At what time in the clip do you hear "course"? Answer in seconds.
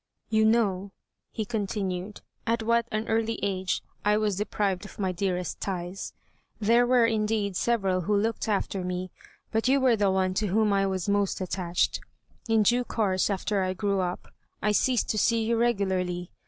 12.83-13.29